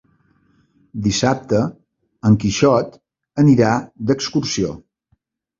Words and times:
Dissabte 1.07 1.59
en 2.31 2.39
Quixot 2.45 2.97
anirà 3.45 3.75
d'excursió. 4.11 4.77